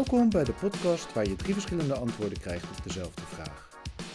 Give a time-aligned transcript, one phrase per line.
[0.00, 3.70] Welkom bij de podcast waar je drie verschillende antwoorden krijgt op dezelfde vraag.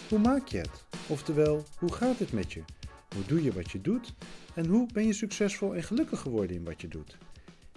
[0.09, 0.85] Hoe maak je het?
[1.09, 2.63] Oftewel, hoe gaat het met je?
[3.15, 4.13] Hoe doe je wat je doet?
[4.55, 7.17] En hoe ben je succesvol en gelukkig geworden in wat je doet?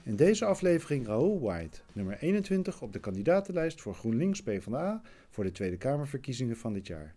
[0.02, 5.52] In deze aflevering Raoul White, nummer 21 op de kandidatenlijst voor GroenLinks PvdA voor de
[5.52, 7.14] Tweede Kamerverkiezingen van dit jaar.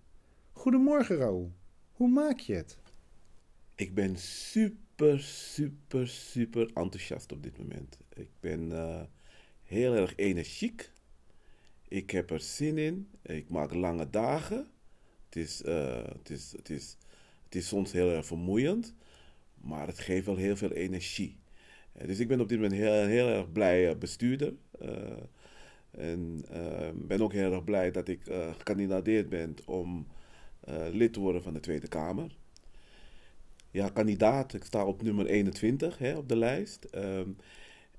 [0.51, 1.51] Goedemorgen Raoul,
[1.91, 2.77] hoe maak je het?
[3.75, 7.97] Ik ben super, super, super enthousiast op dit moment.
[8.13, 9.01] Ik ben uh,
[9.71, 10.91] heel erg energiek.
[11.87, 13.07] Ik heb er zin in.
[13.21, 14.67] Ik maak lange dagen.
[15.25, 16.97] Het is, uh, het is, het is,
[17.45, 18.93] het is soms heel erg vermoeiend,
[19.61, 21.37] maar het geeft wel heel veel energie.
[21.97, 24.53] Uh, dus ik ben op dit moment heel, heel erg blij bestuurder.
[25.91, 26.45] en
[26.95, 28.21] ben ook heel erg blij dat ik
[28.57, 30.07] gekandidateerd ben om
[30.91, 32.39] lid te worden van de Tweede Kamer
[33.71, 34.53] ja, kandidaat.
[34.53, 36.87] Ik sta op nummer 21 hè, op de lijst.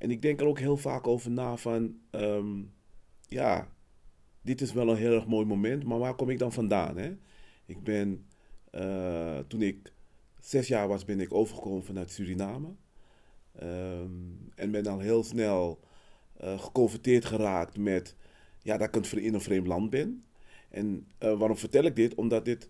[0.02, 2.72] En ik denk er ook heel vaak over na van, um,
[3.28, 3.72] ja,
[4.40, 6.96] dit is wel een heel erg mooi moment, maar waar kom ik dan vandaan?
[6.96, 7.16] Hè?
[7.66, 8.26] Ik ben,
[8.72, 9.92] uh, toen ik
[10.40, 12.68] zes jaar was, ben ik overgekomen vanuit Suriname.
[13.62, 15.80] Um, en ben dan heel snel
[16.44, 18.16] uh, geconfronteerd geraakt met,
[18.62, 20.24] ja, dat ik in een vreemd land ben.
[20.68, 22.14] En uh, waarom vertel ik dit?
[22.14, 22.68] Omdat dit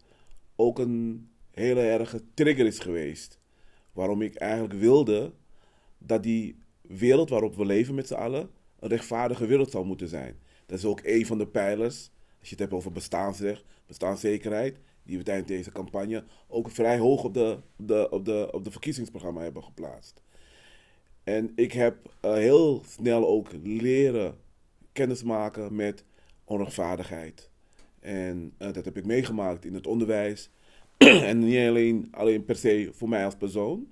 [0.57, 3.41] ook een hele erge trigger is geweest.
[3.93, 5.33] Waarom ik eigenlijk wilde
[5.99, 10.37] dat die wereld waarop we leven met z'n allen een rechtvaardige wereld zou moeten zijn.
[10.67, 15.19] Dat is ook een van de pijlers, als je het hebt over bestaansrecht, bestaanszekerheid, die
[15.19, 19.41] we tijdens deze campagne ook vrij hoog op de, de, op de, op de verkiezingsprogramma
[19.41, 20.23] hebben geplaatst.
[21.25, 24.39] En ik heb uh, heel snel ook leren
[24.93, 26.05] kennismaken met
[26.45, 27.51] onrechtvaardigheid.
[28.01, 30.51] En uh, dat heb ik meegemaakt in het onderwijs.
[30.99, 33.92] en niet alleen, alleen per se voor mij als persoon,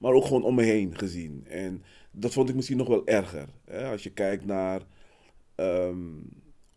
[0.00, 1.44] maar ook gewoon om me heen gezien.
[1.48, 3.48] En dat vond ik misschien nog wel erger.
[3.64, 3.90] Hè?
[3.90, 4.82] Als je kijkt naar
[5.56, 6.28] um,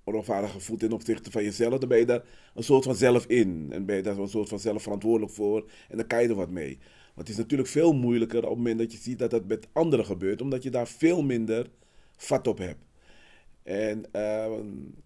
[0.04, 2.24] onrechtvaardige voet ten opzichte van jezelf, dan ben je daar
[2.56, 3.68] een soort van zelf in.
[3.72, 5.70] En ben je daar een soort van zelf verantwoordelijk voor.
[5.90, 6.78] En dan kan je er wat mee.
[6.80, 9.68] Maar het is natuurlijk veel moeilijker op het moment dat je ziet dat dat met
[9.72, 11.70] anderen gebeurt, omdat je daar veel minder
[12.18, 12.86] vat op hebt.
[13.64, 14.52] En uh,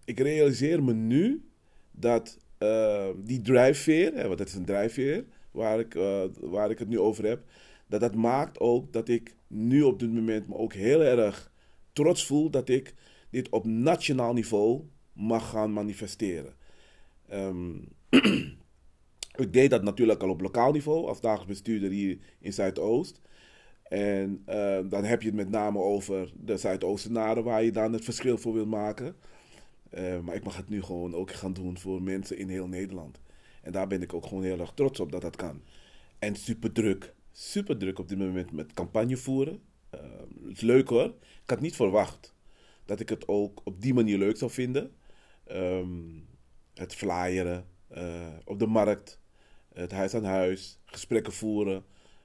[0.04, 1.48] ik realiseer me nu
[1.90, 6.78] dat uh, die drijfveer, hè, want dat is een drijfveer waar ik, uh, waar ik
[6.78, 7.42] het nu over heb,
[7.88, 11.52] dat dat maakt ook dat ik nu op dit moment me ook heel erg
[11.92, 12.94] trots voel dat ik
[13.30, 14.82] dit op nationaal niveau
[15.12, 16.54] mag gaan manifesteren.
[17.32, 17.88] Um,
[19.44, 23.20] ik deed dat natuurlijk al op lokaal niveau als dagelijks bestuurder hier in Zuidoost.
[23.82, 28.04] En uh, dan heb je het met name over de Zuidoostenaren waar je dan het
[28.04, 29.16] verschil voor wil maken.
[29.94, 33.20] Uh, maar ik mag het nu gewoon ook gaan doen voor mensen in heel Nederland.
[33.62, 35.62] En daar ben ik ook gewoon heel erg trots op dat dat kan.
[36.18, 39.62] En super druk super druk op dit moment met campagne voeren.
[39.94, 40.00] Uh,
[40.46, 41.04] het is leuk hoor.
[41.42, 42.34] Ik had niet verwacht
[42.84, 44.92] dat ik het ook op die manier leuk zou vinden.
[45.52, 46.26] Um,
[46.74, 47.66] het flyeren
[47.96, 49.20] uh, op de markt,
[49.72, 51.84] het huis aan huis, gesprekken voeren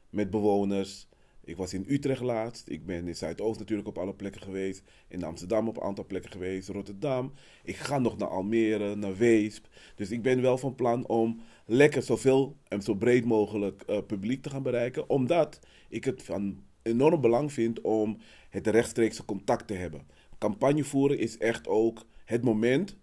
[0.09, 1.07] met bewoners.
[1.43, 2.69] Ik was in Utrecht laatst.
[2.69, 4.83] Ik ben in Zuidoost natuurlijk op alle plekken geweest.
[5.07, 6.69] In Amsterdam op een aantal plekken geweest.
[6.69, 7.33] Rotterdam.
[7.63, 9.67] Ik ga nog naar Almere, naar Weesp.
[9.95, 14.41] Dus ik ben wel van plan om lekker zoveel en zo breed mogelijk uh, publiek
[14.41, 15.09] te gaan bereiken.
[15.09, 15.59] Omdat
[15.89, 18.17] ik het van enorm belang vind om
[18.49, 20.07] het rechtstreekse contact te hebben.
[20.37, 22.97] Campagne voeren is echt ook het moment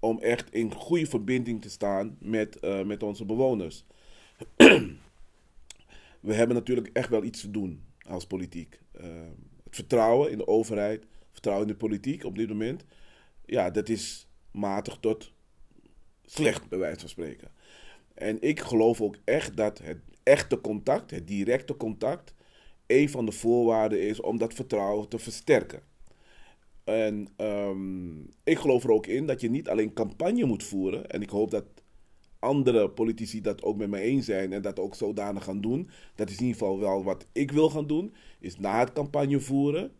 [0.00, 3.84] om echt in goede verbinding te staan met, uh, met onze bewoners.
[6.20, 8.80] We hebben natuurlijk echt wel iets te doen als politiek.
[9.00, 9.06] Uh,
[9.64, 12.84] het vertrouwen in de overheid, vertrouwen in de politiek op dit moment,
[13.44, 15.32] ja, dat is matig tot
[16.24, 17.50] slecht, bij wijze van spreken.
[18.18, 22.34] En ik geloof ook echt dat het echte contact, het directe contact,
[22.86, 25.80] een van de voorwaarden is om dat vertrouwen te versterken.
[26.84, 31.10] En um, ik geloof er ook in dat je niet alleen campagne moet voeren.
[31.10, 31.64] En ik hoop dat
[32.38, 35.90] andere politici dat ook met mij eens zijn en dat ook zodanig gaan doen.
[36.14, 38.14] Dat is in ieder geval wel wat ik wil gaan doen.
[38.40, 39.92] Is na het campagne voeren,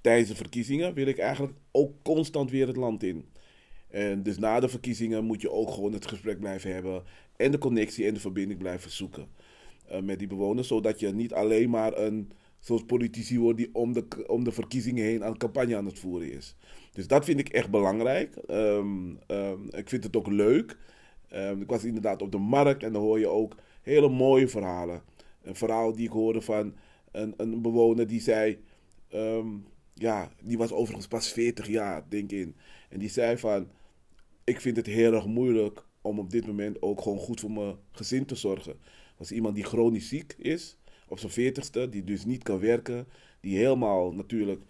[0.00, 3.28] tijdens de verkiezingen, wil ik eigenlijk ook constant weer het land in.
[3.90, 7.02] En dus na de verkiezingen moet je ook gewoon het gesprek blijven hebben.
[7.36, 9.28] En de connectie en de verbinding blijven zoeken
[9.92, 10.68] uh, met die bewoners.
[10.68, 12.30] Zodat je niet alleen maar een
[12.60, 16.32] soort politici wordt die om de, om de verkiezingen heen aan campagne aan het voeren
[16.32, 16.56] is.
[16.92, 18.36] Dus dat vind ik echt belangrijk.
[18.50, 20.76] Um, um, ik vind het ook leuk.
[21.32, 25.02] Um, ik was inderdaad op de markt en dan hoor je ook hele mooie verhalen.
[25.42, 26.74] Een verhaal die ik hoorde van
[27.12, 28.58] een, een bewoner die zei.
[29.94, 32.54] ja, die was overigens pas 40 jaar, denk ik.
[32.88, 33.68] En die zei van
[34.44, 37.76] ik vind het heel erg moeilijk om op dit moment ook gewoon goed voor mijn
[37.90, 38.76] gezin te zorgen.
[39.16, 40.76] Als iemand die chronisch ziek is,
[41.08, 43.06] op zijn veertigste, die dus niet kan werken,
[43.40, 44.62] die helemaal natuurlijk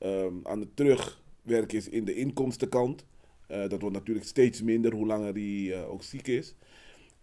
[0.00, 3.04] um, aan de terug, werk is in de inkomstenkant.
[3.46, 6.54] Eh, dat wordt natuurlijk steeds minder hoe langer hij eh, ook ziek is.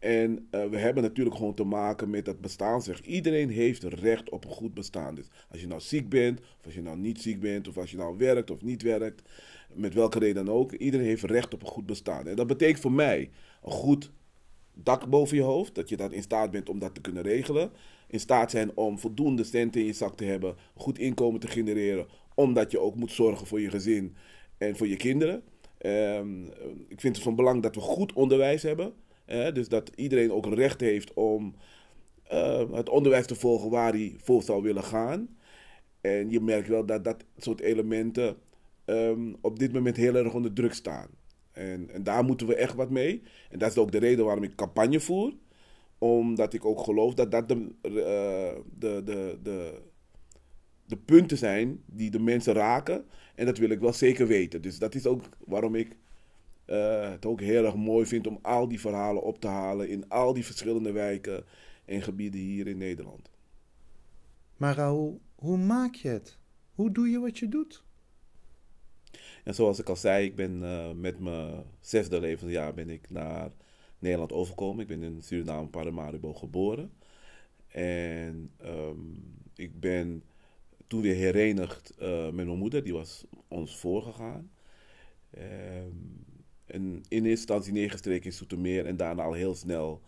[0.02, 3.06] En eh, we hebben natuurlijk gewoon te maken met dat bestaansrecht.
[3.06, 5.16] Iedereen heeft recht op een goed bestaan.
[5.16, 7.92] Dus als je nou ziek bent, of als je nou niet ziek bent, of als
[7.92, 9.22] je nou werkt of niet werkt,
[9.74, 12.28] met welke reden dan ook, iedereen heeft recht op een goed bestaan.
[12.28, 13.30] En dat betekent voor mij
[13.64, 14.12] een goed
[14.74, 17.72] dak boven je hoofd, dat je dat in staat bent om dat te kunnen regelen.
[18.08, 22.08] In staat zijn om voldoende centen in je zak te hebben, goed inkomen te genereren,
[22.36, 24.16] omdat je ook moet zorgen voor je gezin
[24.58, 25.44] en voor je kinderen.
[25.78, 26.46] Ehm,
[26.88, 28.94] ik vind het van belang dat we goed onderwijs hebben.
[29.32, 31.56] Dus dat iedereen ook recht heeft om
[32.24, 35.38] eh, het onderwijs te volgen waar hij voor zou willen gaan.
[36.02, 38.38] En je merkt wel dat dat soort elementen
[38.86, 41.08] ehm, op dit moment heel erg onder druk staan.
[41.52, 43.22] En, en daar moeten we echt wat mee.
[43.50, 45.34] En dat is ook de reden waarom ik campagne voer.
[45.98, 48.62] Omdat ik ook geloof dat dat de, de,
[49.06, 49.82] de, de,
[50.86, 53.06] de punten zijn die de mensen raken.
[53.36, 54.62] En dat wil ik wel zeker weten.
[54.62, 55.96] Dus dat is ook waarom ik
[56.72, 60.10] uh, het ook heel erg mooi vind om al die verhalen op te halen in
[60.10, 61.46] al die verschillende wijken
[61.86, 63.30] en gebieden hier in Nederland.
[64.58, 66.38] Maar Raoul, hoe maak je het?
[66.72, 67.84] Hoe doe je wat je doet?
[69.44, 73.52] En zoals ik al zei, ik ben uh, met mijn zesde levensjaar ben ik naar
[74.00, 74.82] Nederland overgekomen.
[74.82, 76.94] Ik ben in Suriname, Paramaribo geboren.
[77.68, 79.24] En um,
[79.56, 80.24] ik ben
[80.88, 84.52] toen weer herenigd uh, met mijn moeder, die was ons voorgegaan.
[85.38, 86.26] Um,
[86.72, 90.02] in eerste instantie neergestreken in Soetermeer en daarna al heel snel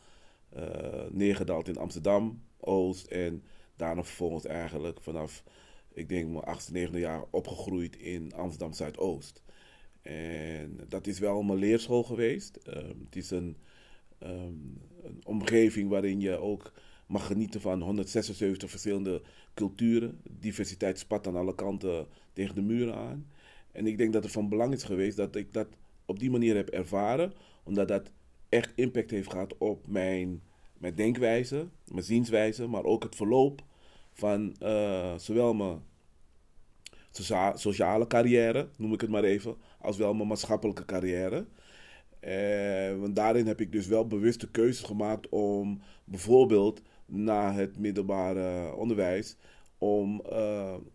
[0.57, 0.63] uh,
[1.11, 3.05] neergedaald in Amsterdam, Oost.
[3.05, 3.43] En
[3.75, 5.43] daarna vervolgens eigenlijk vanaf,
[5.93, 9.41] ik denk mijn achtste, negende jaar opgegroeid in Amsterdam Zuidoost.
[10.01, 12.59] En dat is wel mijn leerschool geweest.
[12.67, 13.57] Um, het is een,
[14.23, 16.73] um, een, omgeving waarin je ook
[17.07, 19.21] mag genieten van 176 verschillende
[19.53, 20.21] culturen.
[20.29, 23.27] Diversiteit spat aan alle kanten tegen de muren aan.
[23.71, 25.67] En ik denk dat het van belang is geweest dat ik dat
[26.05, 27.33] op die manier heb ervaren,
[27.63, 28.11] omdat dat
[28.49, 30.41] echt impact heeft gehad op mijn,
[30.95, 33.63] denkwijze, mijn zienswijze, maar ook het verloop
[34.11, 35.81] van uh, zowel mijn
[37.53, 41.45] sociale carrière, noem ik het maar even, als wel mijn maatschappelijke carrière.
[42.21, 48.75] Uh, want daarin heb ik dus wel bewuste keuzes gemaakt om bijvoorbeeld na het middelbare
[48.75, 49.37] onderwijs
[49.77, 50.23] om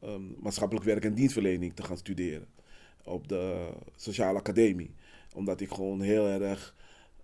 [0.04, 2.48] um, maatschappelijk werk en dienstverlening te gaan studeren
[3.08, 4.90] op de sociale academie.
[5.34, 6.74] Omdat ik gewoon heel erg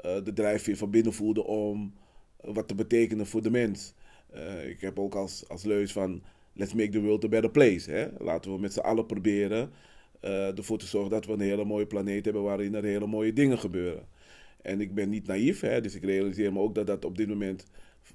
[0.07, 1.95] uh, de drijfveer van binnen voelde om
[2.41, 3.95] wat te betekenen voor de mens.
[4.35, 6.23] Uh, ik heb ook als, als leus van
[6.53, 7.91] let's make the world a better place.
[7.91, 8.09] Hè?
[8.19, 9.71] Laten we met z'n allen proberen
[10.25, 13.33] uh, ervoor te zorgen dat we een hele mooie planeet hebben waarin er hele mooie
[13.33, 14.07] dingen gebeuren.
[14.63, 15.81] En ik ben niet naïef, hè?
[15.81, 17.67] dus ik realiseer me ook dat dat op dit moment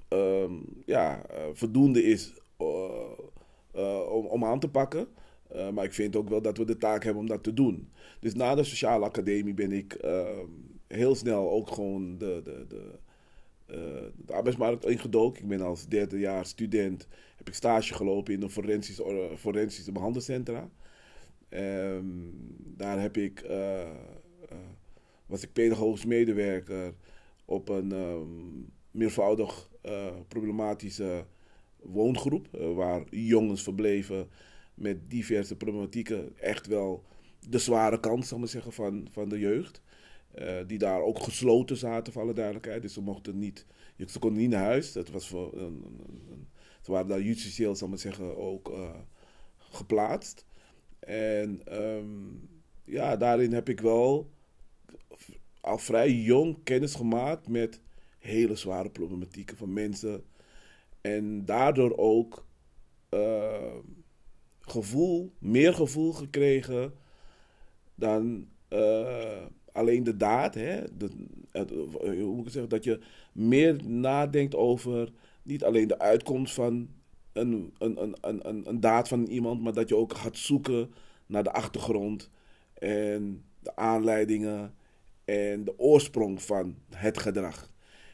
[0.08, 1.22] um, ja,
[1.52, 5.08] voldoende is om, om aan te pakken.
[5.54, 7.88] Uh, maar ik vind ook wel dat we de taak hebben om dat te doen.
[8.20, 10.38] Dus na de sociale academie ben ik uh,
[10.86, 12.98] heel snel ook gewoon de, de, de,
[13.70, 13.76] uh,
[14.26, 15.42] de arbeidsmarkt ingedoken.
[15.42, 20.70] Ik ben als derde jaar student, heb ik stage gelopen in een forensische, forensische behandelcentra.
[21.50, 22.34] Um,
[22.76, 23.46] daar heb ik,
[25.26, 26.94] was ik pedagogisch medewerker
[27.44, 29.68] op een um, meervoudig
[30.28, 31.24] problematische
[31.82, 32.48] woongroep.
[32.74, 34.28] waar jongens verbleven
[34.80, 37.04] met diverse problematieken echt wel
[37.48, 39.82] de zware kant, zal ik zeggen, van, van de jeugd.
[40.38, 42.82] Uh, die daar ook gesloten zaten, voor alle duidelijkheid.
[42.82, 43.66] Dus ze mochten niet,
[44.06, 44.92] ze konden niet naar huis.
[44.92, 45.84] Dat was voor, een,
[46.30, 46.48] een,
[46.80, 48.90] ze waren daar justitieel, zal ik zeggen, ook uh,
[49.58, 50.44] geplaatst.
[50.98, 52.48] En um,
[52.84, 54.30] ja, daarin heb ik wel
[55.60, 57.80] al vrij jong kennis gemaakt met
[58.18, 60.24] hele zware problematieken van mensen.
[61.00, 62.46] En daardoor ook
[63.10, 63.76] uh,
[64.70, 66.92] gevoel, meer gevoel gekregen
[67.94, 70.54] dan uh, alleen de daad.
[70.54, 70.82] Hè?
[71.50, 72.70] Het, hoe moet ik zeggen?
[72.70, 73.00] Dat je
[73.32, 75.12] meer nadenkt over
[75.42, 76.88] niet alleen de uitkomst van
[77.32, 80.92] een, een, een, een, een daad van iemand, maar dat je ook gaat zoeken
[81.26, 82.30] naar de achtergrond
[82.74, 84.74] en de aanleidingen
[85.24, 87.70] en de oorsprong van het gedrag.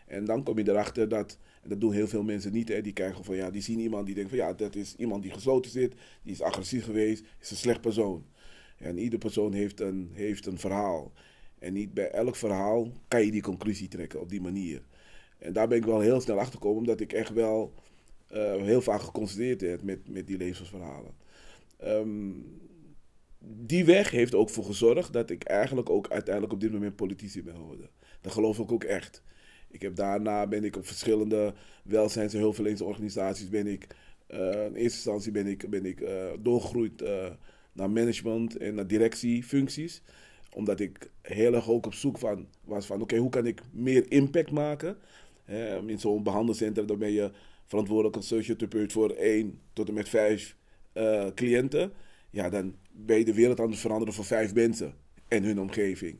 [0.06, 2.68] En dan kom je erachter dat dat doen heel veel mensen niet.
[2.68, 2.80] Hè.
[2.80, 5.32] Die krijgen van ja, die zien iemand die denkt van ja, dat is iemand die
[5.32, 8.24] gesloten zit, die is agressief geweest, is een slecht persoon.
[8.76, 11.12] En ieder persoon heeft een, heeft een verhaal.
[11.58, 14.82] En niet bij elk verhaal kan je die conclusie trekken op die manier.
[15.38, 17.74] En daar ben ik wel heel snel achter gekomen, omdat ik echt wel
[18.32, 21.14] uh, heel vaak geconstateerd heb met, met die levensverhalen.
[21.84, 22.44] Um,
[23.38, 27.42] die weg heeft ook voor gezorgd dat ik eigenlijk ook uiteindelijk op dit moment politici
[27.42, 27.90] ben geworden.
[28.20, 29.22] Dat geloof ik ook echt.
[29.70, 33.86] Ik heb daarna ben ik op verschillende welzijns- en hulpverleningsorganisaties ben ik,
[34.30, 37.26] uh, in eerste instantie ben ik, ben ik uh, doorgegroeid uh,
[37.72, 40.02] naar management en naar directiefuncties.
[40.52, 44.10] Omdat ik heel erg ook op zoek van, was van, oké, hoe kan ik meer
[44.10, 44.96] impact maken?
[45.86, 47.30] In zo'n behandelcentrum, dan ben je
[47.66, 50.56] verantwoordelijk als sociotherapeut voor één tot en met vijf
[50.92, 51.92] eh, cliënten.
[52.30, 54.94] Ja, dan ben je de wereld aan het veranderen voor vijf mensen
[55.28, 56.18] en hun omgeving.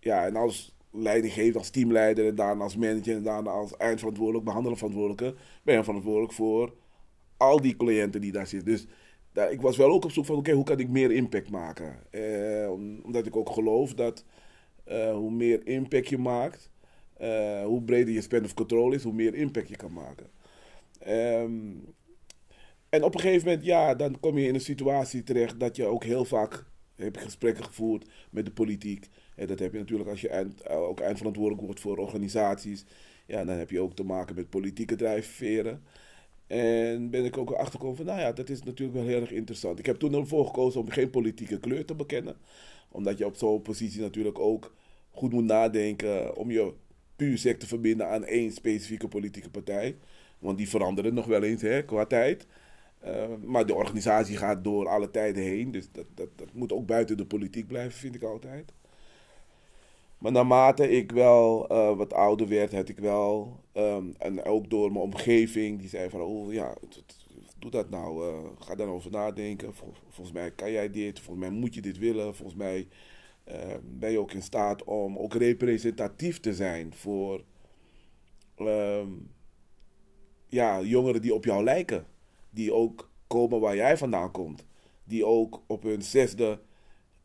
[0.00, 5.34] Ja, en als leidinggever, als teamleider en daarna als manager en daarna als eindverantwoordelijk, behandelverantwoordelijke,
[5.62, 6.74] ben je verantwoordelijk voor
[7.36, 8.72] al die cliënten die daar zitten.
[8.72, 8.86] Dus
[9.50, 11.96] ik was wel ook op zoek van, oké, hoe kan ik meer impact maken?
[12.10, 12.70] Eh,
[13.04, 14.24] omdat ik ook geloof dat
[14.84, 16.70] eh, hoe meer impact je maakt,
[17.16, 20.26] eh, hoe breder je span of control is, hoe meer impact je kan maken.
[20.98, 21.70] Ehm,
[22.88, 25.84] en op een gegeven moment, ja, dan kom je in een situatie terecht dat je
[25.84, 26.64] ook heel vaak
[26.94, 29.08] heb je gesprekken gevoerd met de politiek.
[29.38, 32.84] En dat heb je natuurlijk als je eind, ook eindverantwoordelijk wordt voor organisaties.
[33.26, 35.82] Ja, dan heb je ook te maken met politieke drijfveren.
[36.46, 39.78] En ben ik ook achtergekomen van, nou ja, dat is natuurlijk wel heel erg interessant.
[39.78, 42.36] Ik heb toen ervoor gekozen om geen politieke kleur te bekennen.
[42.88, 44.74] Omdat je op zo'n positie natuurlijk ook
[45.10, 46.72] goed moet nadenken om je
[47.16, 49.96] puur sec te verbinden aan één specifieke politieke partij.
[50.38, 52.46] Want die veranderen nog wel eens hè, qua tijd.
[53.04, 55.70] Uh, maar de organisatie gaat door alle tijden heen.
[55.70, 58.72] Dus dat, dat, dat moet ook buiten de politiek blijven, vind ik altijd.
[60.18, 64.92] Maar naarmate ik wel uh, wat ouder werd, had ik wel, um, en ook door
[64.92, 66.74] mijn omgeving, die zei van, oh ja,
[67.58, 69.74] doe dat nou, uh, ga daarover nadenken.
[69.74, 72.88] Vol, volgens mij kan jij dit, volgens mij moet je dit willen, volgens mij
[73.48, 77.44] uh, ben je ook in staat om ook representatief te zijn voor
[78.56, 79.30] um,
[80.48, 82.06] ja, jongeren die op jou lijken.
[82.50, 84.64] Die ook komen waar jij vandaan komt.
[85.04, 86.60] Die ook op hun zesde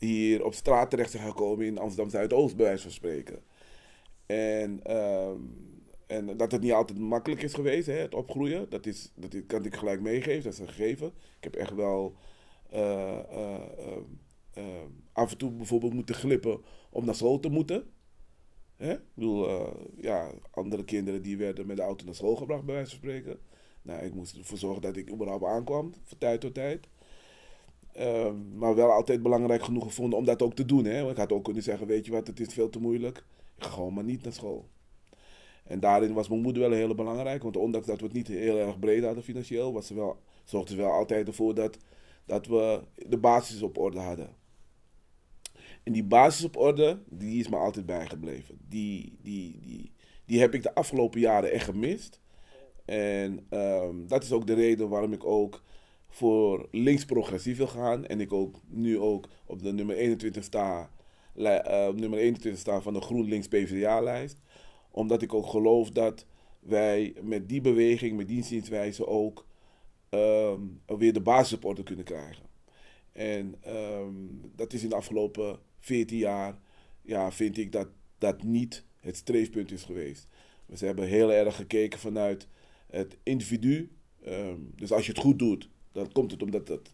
[0.03, 3.43] hier op straat terecht zijn gekomen in Amsterdam Zuidoost, bij wijze van spreken.
[4.25, 5.71] En, um,
[6.07, 9.65] en dat het niet altijd makkelijk is geweest, hè, het opgroeien, dat, is, dat kan
[9.65, 11.07] ik gelijk meegeven, dat is een gegeven.
[11.37, 12.15] Ik heb echt wel
[12.73, 13.59] uh, uh,
[14.57, 14.63] uh,
[15.11, 17.85] af en toe bijvoorbeeld moeten glippen om naar school te moeten.
[18.75, 18.93] Hè?
[18.93, 19.47] Ik bedoel,
[19.97, 23.39] ja, andere kinderen die werden met de auto naar school gebracht, bij wijze van spreken.
[23.81, 26.87] Nou, ik moest ervoor zorgen dat ik überhaupt aankwam, van tijd tot tijd.
[27.99, 30.85] Uh, maar wel altijd belangrijk genoeg gevonden om dat ook te doen.
[30.85, 31.09] Hè?
[31.09, 33.17] Ik had ook kunnen zeggen, weet je wat, het is veel te moeilijk.
[33.57, 34.67] Ik ga gewoon maar niet naar school.
[35.63, 37.43] En daarin was mijn moeder wel heel belangrijk.
[37.43, 40.73] Want ondanks dat we het niet heel erg breed hadden financieel, was ze wel, zorgde
[40.73, 41.77] ze wel altijd ervoor dat,
[42.25, 44.29] dat we de basis op orde hadden.
[45.83, 48.57] En die basis op orde, die is me altijd bijgebleven.
[48.67, 49.91] Die, die, die,
[50.25, 52.19] die heb ik de afgelopen jaren echt gemist.
[52.85, 55.63] En um, dat is ook de reden waarom ik ook
[56.13, 58.05] voor links progressief wil gaan.
[58.05, 60.89] En ik ook nu ook op de nummer 21 sta,
[61.35, 64.37] uh, nummer 21 sta van de GroenLinks PvdA-lijst.
[64.91, 66.25] Omdat ik ook geloof dat
[66.59, 69.45] wij met die beweging, met die zienswijze ook
[70.09, 72.45] um, weer de basis op orde kunnen krijgen.
[73.11, 76.59] En um, dat is in de afgelopen 14 jaar,
[77.01, 80.27] ja, vind ik dat dat niet het streefpunt is geweest.
[80.65, 82.47] We hebben heel erg gekeken vanuit
[82.87, 83.91] het individu.
[84.27, 86.93] Um, dus als je het goed doet, dan komt het omdat het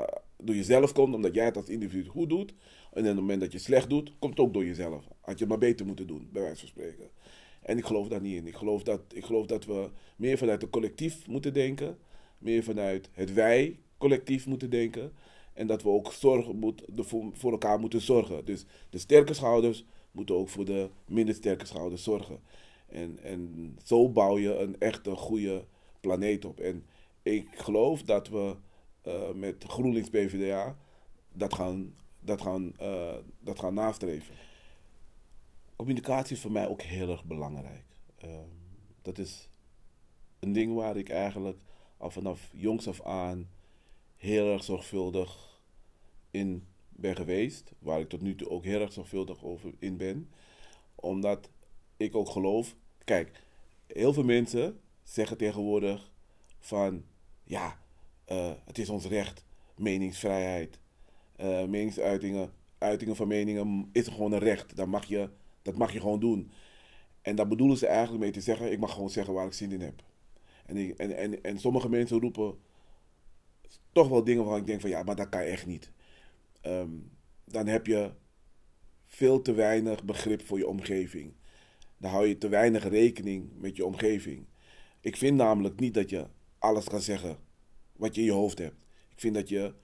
[0.00, 2.54] uh, door jezelf komt, omdat jij het als individu goed doet.
[2.92, 5.04] En op het moment dat je slecht doet, komt het ook door jezelf.
[5.20, 7.10] Had je het maar beter moeten doen, bij wijze van spreken.
[7.62, 8.46] En ik geloof daar niet in.
[8.46, 11.98] Ik geloof dat, ik geloof dat we meer vanuit het collectief moeten denken.
[12.38, 15.12] Meer vanuit het wij collectief moeten denken.
[15.52, 16.82] En dat we ook zorgen moet,
[17.32, 18.44] voor elkaar moeten zorgen.
[18.44, 22.40] Dus de sterke schouders moeten ook voor de minder sterke schouders zorgen.
[22.86, 25.64] En, en zo bouw je een echte goede
[26.00, 26.60] planeet op.
[26.60, 26.84] En
[27.22, 28.56] ik geloof dat we
[29.06, 30.76] uh, met GroenLinks PvdA
[31.32, 34.34] dat gaan, dat, gaan, uh, dat gaan nastreven.
[35.76, 37.84] Communicatie is voor mij ook heel erg belangrijk.
[38.24, 38.30] Uh,
[39.02, 39.48] dat is
[40.38, 41.58] een ding waar ik eigenlijk
[41.96, 43.48] al vanaf jongs af aan
[44.16, 45.60] heel erg zorgvuldig
[46.30, 47.72] in ben geweest.
[47.78, 50.30] Waar ik tot nu toe ook heel erg zorgvuldig over in ben.
[50.94, 51.50] Omdat
[51.96, 52.76] ik ook geloof.
[53.04, 53.42] Kijk,
[53.86, 56.10] heel veel mensen zeggen tegenwoordig
[56.58, 57.04] van
[57.50, 57.78] ja,
[58.32, 59.44] uh, het is ons recht,
[59.76, 60.78] meningsvrijheid,
[61.40, 64.76] uh, meningsuitingen, uitingen van meningen is gewoon een recht.
[64.76, 65.30] Dat mag, je,
[65.62, 66.50] dat mag je gewoon doen.
[67.22, 69.72] En daar bedoelen ze eigenlijk mee te zeggen, ik mag gewoon zeggen waar ik zin
[69.72, 70.02] in heb.
[70.66, 72.58] En, en, en, en sommige mensen roepen
[73.92, 75.90] toch wel dingen waarvan ik denk van ja, maar dat kan echt niet.
[76.62, 77.10] Um,
[77.44, 78.10] dan heb je
[79.06, 81.32] veel te weinig begrip voor je omgeving.
[81.96, 84.46] Dan hou je te weinig rekening met je omgeving.
[85.00, 86.26] Ik vind namelijk niet dat je
[86.60, 87.38] alles kan zeggen
[87.92, 88.84] wat je in je hoofd hebt.
[89.08, 89.74] Ik vind dat je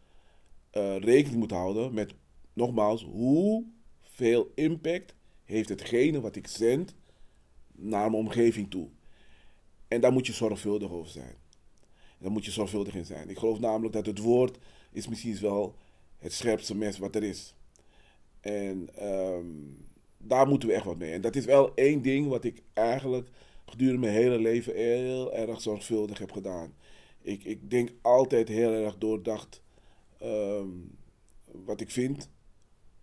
[0.73, 2.14] uh, rekening moet houden met,
[2.52, 5.14] nogmaals, hoeveel impact
[5.45, 6.95] heeft hetgene wat ik zend
[7.73, 8.88] naar mijn omgeving toe.
[9.88, 11.35] En daar moet je zorgvuldig over zijn.
[12.18, 13.28] Daar moet je zorgvuldig in zijn.
[13.28, 14.59] Ik geloof namelijk dat het woord
[14.92, 15.76] is misschien wel
[16.18, 17.54] het scherpste mes wat er is.
[18.40, 19.47] En ehm,
[20.18, 21.12] daar moeten we echt wat mee.
[21.12, 23.28] En dat is wel één ding wat ik eigenlijk
[23.67, 26.75] gedurende mijn hele leven heel erg zorgvuldig heb gedaan.
[27.23, 29.63] Ik, ik denk altijd heel erg doordacht
[30.19, 30.69] ehm,
[31.45, 32.29] wat ik vind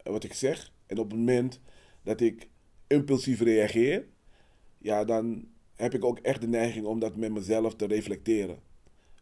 [0.03, 0.71] wat ik zeg.
[0.85, 1.59] En op het moment
[2.03, 2.49] dat ik
[2.87, 4.07] impulsief reageer,
[4.77, 8.59] ja, dan heb ik ook echt de neiging om dat met mezelf te reflecteren.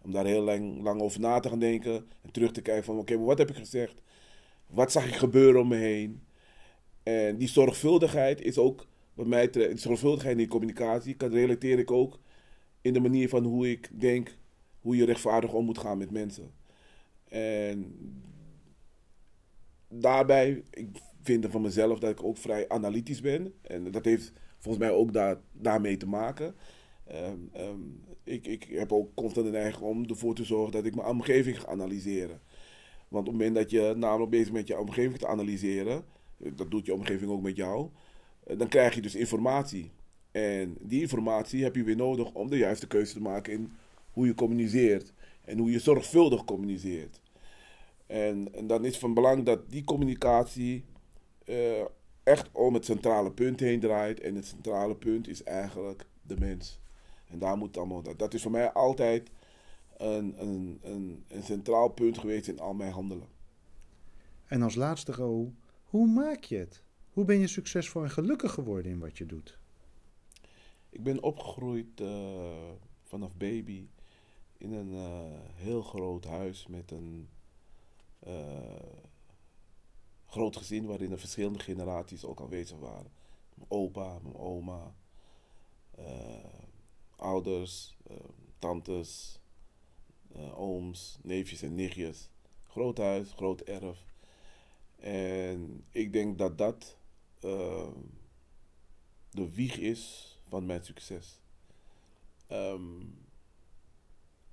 [0.01, 2.97] Om daar heel lang, lang over na te gaan denken en terug te kijken van
[2.97, 4.01] oké, wat heb ik gezegd?
[4.67, 6.23] Wat zag ik gebeuren om me heen?
[7.03, 11.91] En die zorgvuldigheid is ook, bij mij, die zorgvuldigheid in die communicatie, kan relateer ik
[11.91, 12.19] ook
[12.81, 14.37] in de manier van hoe ik denk,
[14.79, 16.51] hoe je rechtvaardig om moet gaan met mensen.
[17.27, 17.95] En
[19.87, 20.87] daarbij, ik
[21.21, 23.53] vind van mezelf dat ik ook vrij analytisch ben.
[23.61, 26.55] En dat heeft volgens mij ook daar, daarmee te maken.
[27.07, 27.79] Ehm, ehm,
[28.23, 31.59] ik, ik heb ook constant de neiging om ervoor te zorgen dat ik mijn omgeving
[31.59, 32.41] ga analyseren.
[33.07, 36.03] Want op het moment dat je namelijk bezig bent je omgeving te analyseren,
[36.37, 37.91] dat doet je omgeving ook met jou, eh,
[38.43, 39.91] dan krijg je dus informatie.
[40.31, 43.71] En die informatie heb je weer nodig om de juiste keuze te maken in
[44.11, 47.21] hoe je communiceert en hoe je zorgvuldig communiceert.
[48.07, 50.85] En, en dan is van belang dat die communicatie
[51.45, 51.85] uh,
[52.23, 54.19] echt om het centrale punt heen draait.
[54.19, 56.79] En het centrale punt is eigenlijk de mens.
[57.27, 58.01] En daar moet allemaal.
[58.01, 59.29] Dat, dat is voor mij altijd
[59.97, 63.27] een, een, een, een centraal punt geweest in al mijn handelen.
[64.45, 66.83] En als laatste, Ro, hoe maak je het?
[67.11, 69.57] Hoe ben je succesvol en gelukkig geworden in wat je doet?
[70.89, 72.69] Ik ben opgegroeid uh,
[73.03, 73.87] vanaf baby
[74.57, 77.29] in een uh, heel groot huis met een
[78.27, 78.75] uh,
[80.25, 83.11] groot gezin waarin er verschillende generaties ook aanwezig waren.
[83.53, 84.95] Mijn opa, mijn oma,
[87.15, 87.97] ouders,
[88.59, 89.39] tantes,
[90.53, 92.29] ooms, neefjes en nichtjes.
[92.67, 94.05] Groot huis, groot erf.
[94.95, 96.99] En ik denk dat dat
[97.45, 97.87] uh,
[99.29, 101.41] de wieg is van mijn succes.
[102.51, 103.19] Um,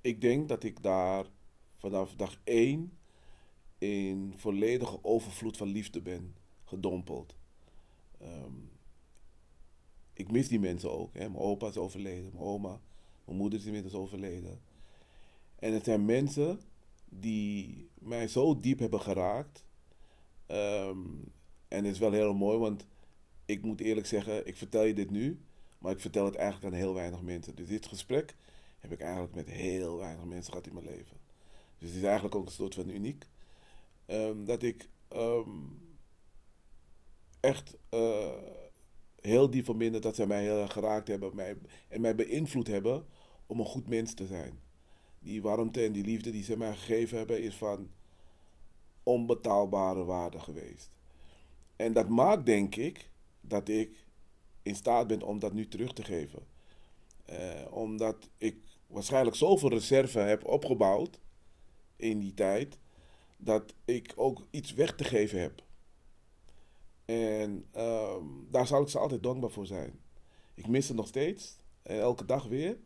[0.01, 1.27] ik denk dat ik daar
[1.75, 2.99] vanaf dag één
[3.79, 7.37] in volledige overvloed van liefde ben gedompeld.
[8.23, 8.71] Um,
[10.13, 11.15] ik mis die mensen ook.
[11.15, 11.29] Hè.
[11.29, 12.81] Mijn opa is overleden, mijn oma,
[13.25, 14.61] mijn moeder is inmiddels overleden.
[15.59, 16.61] En het zijn mensen
[17.05, 19.65] die mij zo diep hebben geraakt
[21.69, 22.87] en het is wel heel mooi, want
[23.45, 25.41] ik moet eerlijk zeggen, ik vertel je dit nu,
[25.79, 27.55] maar ik vertel het eigenlijk aan heel weinig mensen.
[27.55, 28.35] Dus dit gesprek
[28.79, 31.17] heb ik eigenlijk met heel weinig mensen gehad in mijn leven.
[31.79, 33.25] Dus het is eigenlijk ook een soort van uniek.
[34.07, 35.81] Um, dat ik um,
[37.41, 38.33] echt uh,
[39.21, 41.57] heel diep van binnen dat zij mij heel erg geraakt hebben mij,
[41.89, 43.07] en mij beïnvloed hebben
[43.47, 44.61] om een goed mens te zijn.
[45.19, 47.91] Die warmte en die liefde die ze mij gegeven hebben is van
[49.03, 50.91] onbetaalbare waarde geweest.
[51.79, 53.11] En dat maakt, denk ik,
[53.41, 54.07] dat ik
[54.63, 56.47] in staat ben om dat nu terug te geven.
[57.31, 57.37] Uh,
[57.71, 61.21] omdat ik waarschijnlijk zoveel reserve heb opgebouwd
[61.97, 62.79] in die tijd,
[63.37, 65.63] dat ik ook iets weg te geven heb.
[67.05, 68.17] En uh,
[68.51, 70.01] daar zal ik ze altijd dankbaar voor zijn.
[70.55, 72.79] Ik mis het nog steeds, uh, elke dag weer.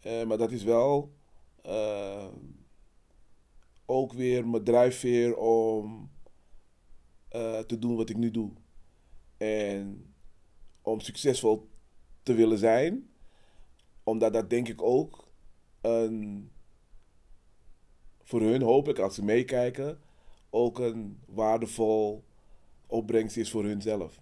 [0.00, 1.12] Eh, maar dat is wel
[3.86, 6.10] ook weer mijn drijfveer om
[7.36, 8.50] uh, te doen wat ik nu doe.
[9.36, 10.14] En
[10.82, 11.68] om succesvol
[12.22, 13.10] te willen zijn,
[14.02, 15.28] omdat dat denk ik ook
[15.80, 16.50] een,
[18.22, 20.00] voor hun hoop ik als ze meekijken,
[20.50, 22.24] ook een waardevol
[22.86, 24.20] opbrengst is voor hunzelf.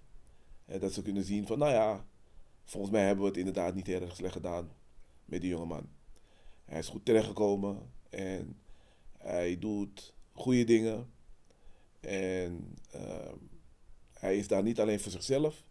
[0.66, 2.05] En dat ze kunnen zien van, nou ja,
[2.64, 4.70] volgens mij hebben we het inderdaad niet erg slecht gedaan
[5.25, 5.88] met die jongeman.
[6.64, 8.59] Hij is goed terechtgekomen en
[9.18, 11.11] hij doet goede dingen.
[12.01, 13.33] En uh,
[14.13, 15.65] hij is daar niet alleen voor zichzelf.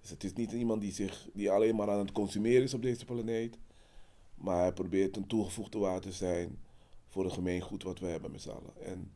[0.00, 2.82] Dus het is niet iemand die, zich, die alleen maar aan het consumeren is op
[2.82, 3.58] deze planeet.
[4.34, 6.58] Maar hij probeert een toegevoegde waarde te zijn
[7.06, 8.82] voor een gemeengoed wat we hebben met z'n allen.
[8.82, 9.12] En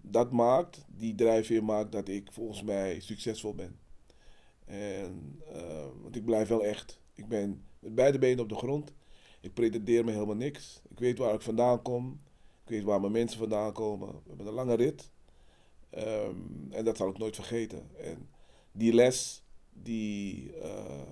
[0.00, 3.78] dat maakt, die drijfveer maakt dat ik volgens mij succesvol ben.
[4.64, 7.00] En, uh, want ik blijf wel echt.
[7.14, 8.92] Ik ben met beide benen op de grond.
[9.40, 10.80] Ik pretendeer me helemaal niks.
[10.88, 12.20] Ik weet waar ik vandaan kom.
[12.62, 14.08] Ik weet waar mijn mensen vandaan komen.
[14.08, 15.10] We hebben een lange rit.
[15.98, 17.90] Um, en dat zal ik nooit vergeten.
[17.96, 18.28] En
[18.72, 21.02] die les, die uh,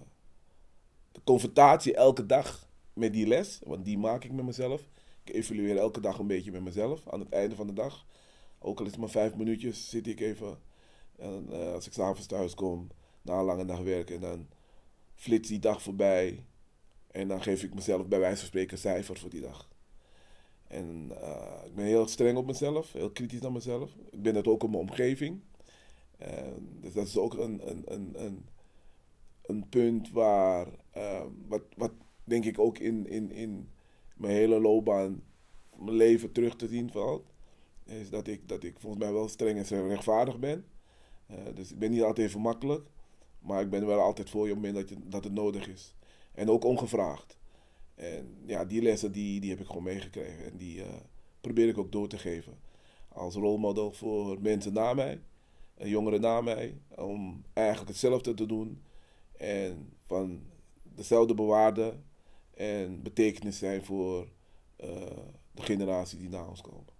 [1.12, 4.88] de confrontatie elke dag met die les, want die maak ik met mezelf.
[5.24, 8.06] Ik evalueer elke dag een beetje met mezelf aan het einde van de dag.
[8.58, 10.58] Ook al is het maar vijf minuutjes, zit ik even.
[11.16, 12.88] En uh, als ik s'avonds thuis kom,
[13.22, 14.48] na een lange dag werken, dan
[15.14, 16.44] flits die dag voorbij.
[17.10, 19.68] En dan geef ik mezelf bij wijze van spreken cijfer voor die dag.
[20.72, 23.96] En eh, ik ben heel streng op mezelf, heel kritisch naar mezelf.
[24.10, 25.40] Ik ben het ook op mijn omgeving.
[26.80, 28.46] dus dat is ook een, een, een, een,
[29.42, 31.92] een punt waar, uh, wat, wat
[32.24, 33.68] denk ik ook in, in, in
[34.16, 35.22] mijn hele loopbaan,
[35.76, 37.32] mijn leven terug te zien valt.
[37.84, 40.64] Is dat ik, dat ik volgens mij wel streng en rechtvaardig ben.
[41.30, 42.90] Uh, dus ik ben niet altijd even makkelijk.
[43.38, 45.68] Maar ik ben wel altijd voor je op het moment dat, je, dat het nodig
[45.68, 45.94] is.
[46.34, 47.38] En ook ongevraagd.
[47.94, 50.44] En ja, die lessen die, die heb ik gewoon meegekregen.
[50.44, 50.86] En die uh,
[51.40, 52.58] probeer ik ook door te geven.
[53.08, 55.20] Als rolmodel voor mensen na mij.
[55.74, 56.78] En jongeren na mij.
[56.96, 58.82] Om eigenlijk hetzelfde te doen.
[59.36, 60.42] En van
[60.82, 62.04] dezelfde bewaarden
[62.54, 64.28] en betekenis zijn voor
[64.84, 64.88] uh,
[65.52, 66.92] de generatie die na ons komen.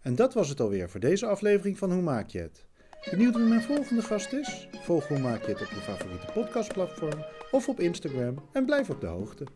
[0.00, 2.66] En dat was het alweer voor deze aflevering van Hoe Maak je het?
[3.10, 4.68] Benieuwd wie mijn volgende gast is?
[4.72, 9.00] Volg Hoe Maak je het op je favoriete podcastplatform of op Instagram en blijf op
[9.00, 9.46] de hoogte.